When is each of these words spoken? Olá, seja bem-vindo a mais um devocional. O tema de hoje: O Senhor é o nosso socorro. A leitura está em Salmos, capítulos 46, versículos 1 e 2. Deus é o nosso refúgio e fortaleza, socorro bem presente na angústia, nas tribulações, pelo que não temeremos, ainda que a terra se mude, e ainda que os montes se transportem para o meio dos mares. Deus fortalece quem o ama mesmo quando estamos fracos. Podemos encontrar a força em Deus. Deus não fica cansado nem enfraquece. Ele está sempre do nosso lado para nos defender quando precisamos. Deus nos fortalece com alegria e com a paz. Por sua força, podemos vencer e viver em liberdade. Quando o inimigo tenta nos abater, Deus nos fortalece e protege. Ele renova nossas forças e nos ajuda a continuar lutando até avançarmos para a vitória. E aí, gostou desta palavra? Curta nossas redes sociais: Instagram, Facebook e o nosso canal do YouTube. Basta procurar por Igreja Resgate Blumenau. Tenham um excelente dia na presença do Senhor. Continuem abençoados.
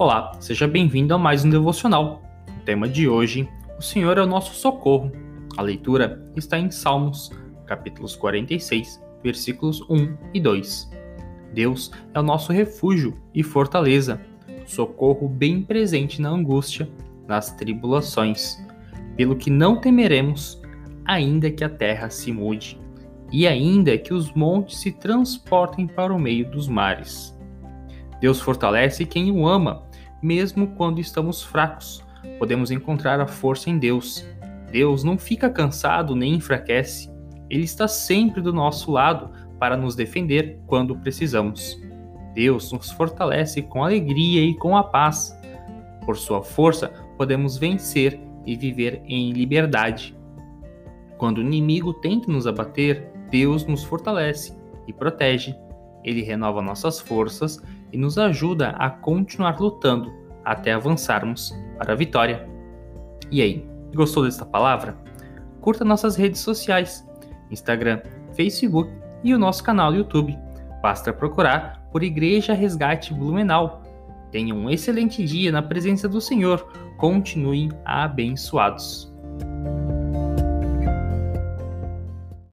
Olá, 0.00 0.32
seja 0.40 0.66
bem-vindo 0.66 1.12
a 1.12 1.18
mais 1.18 1.44
um 1.44 1.50
devocional. 1.50 2.22
O 2.48 2.64
tema 2.64 2.88
de 2.88 3.06
hoje: 3.06 3.46
O 3.78 3.82
Senhor 3.82 4.16
é 4.16 4.22
o 4.22 4.26
nosso 4.26 4.54
socorro. 4.54 5.12
A 5.58 5.60
leitura 5.60 6.26
está 6.34 6.58
em 6.58 6.70
Salmos, 6.70 7.30
capítulos 7.66 8.16
46, 8.16 8.98
versículos 9.22 9.82
1 9.90 10.16
e 10.32 10.40
2. 10.40 10.90
Deus 11.52 11.90
é 12.14 12.18
o 12.18 12.22
nosso 12.22 12.50
refúgio 12.50 13.20
e 13.34 13.42
fortaleza, 13.42 14.18
socorro 14.64 15.28
bem 15.28 15.60
presente 15.60 16.22
na 16.22 16.30
angústia, 16.30 16.88
nas 17.28 17.52
tribulações, 17.54 18.56
pelo 19.18 19.36
que 19.36 19.50
não 19.50 19.82
temeremos, 19.82 20.62
ainda 21.04 21.50
que 21.50 21.62
a 21.62 21.68
terra 21.68 22.08
se 22.08 22.32
mude, 22.32 22.80
e 23.30 23.46
ainda 23.46 23.98
que 23.98 24.14
os 24.14 24.32
montes 24.32 24.80
se 24.80 24.92
transportem 24.92 25.86
para 25.86 26.10
o 26.10 26.18
meio 26.18 26.50
dos 26.50 26.68
mares. 26.68 27.38
Deus 28.18 28.40
fortalece 28.40 29.04
quem 29.04 29.30
o 29.30 29.46
ama 29.46 29.89
mesmo 30.22 30.68
quando 30.68 31.00
estamos 31.00 31.42
fracos. 31.42 32.04
Podemos 32.38 32.70
encontrar 32.70 33.20
a 33.20 33.26
força 33.26 33.70
em 33.70 33.78
Deus. 33.78 34.26
Deus 34.70 35.02
não 35.02 35.18
fica 35.18 35.50
cansado 35.50 36.14
nem 36.14 36.34
enfraquece. 36.34 37.10
Ele 37.48 37.64
está 37.64 37.88
sempre 37.88 38.40
do 38.40 38.52
nosso 38.52 38.92
lado 38.92 39.30
para 39.58 39.76
nos 39.76 39.94
defender 39.94 40.60
quando 40.66 40.96
precisamos. 40.96 41.80
Deus 42.34 42.72
nos 42.72 42.90
fortalece 42.90 43.62
com 43.62 43.84
alegria 43.84 44.42
e 44.42 44.54
com 44.54 44.76
a 44.76 44.84
paz. 44.84 45.36
Por 46.06 46.16
sua 46.16 46.42
força, 46.42 46.88
podemos 47.16 47.58
vencer 47.58 48.20
e 48.46 48.56
viver 48.56 49.02
em 49.04 49.32
liberdade. 49.32 50.16
Quando 51.18 51.38
o 51.38 51.42
inimigo 51.42 51.92
tenta 51.92 52.30
nos 52.30 52.46
abater, 52.46 53.12
Deus 53.30 53.66
nos 53.66 53.84
fortalece 53.84 54.56
e 54.86 54.92
protege. 54.92 55.54
Ele 56.02 56.22
renova 56.22 56.62
nossas 56.62 56.98
forças 56.98 57.62
e 57.92 57.98
nos 57.98 58.18
ajuda 58.18 58.70
a 58.70 58.90
continuar 58.90 59.60
lutando 59.60 60.12
até 60.44 60.72
avançarmos 60.72 61.54
para 61.78 61.92
a 61.92 61.96
vitória. 61.96 62.48
E 63.30 63.40
aí, 63.42 63.68
gostou 63.94 64.24
desta 64.24 64.44
palavra? 64.44 64.96
Curta 65.60 65.84
nossas 65.84 66.16
redes 66.16 66.40
sociais: 66.40 67.06
Instagram, 67.50 68.00
Facebook 68.34 68.90
e 69.22 69.34
o 69.34 69.38
nosso 69.38 69.62
canal 69.62 69.90
do 69.90 69.98
YouTube. 69.98 70.38
Basta 70.82 71.12
procurar 71.12 71.86
por 71.92 72.02
Igreja 72.02 72.54
Resgate 72.54 73.12
Blumenau. 73.12 73.82
Tenham 74.30 74.56
um 74.56 74.70
excelente 74.70 75.24
dia 75.24 75.52
na 75.52 75.62
presença 75.62 76.08
do 76.08 76.20
Senhor. 76.20 76.66
Continuem 76.96 77.70
abençoados. 77.84 79.09